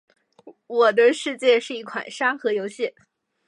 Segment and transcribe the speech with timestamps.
[0.65, 2.91] 《我的世界》是一款沙盒游戏。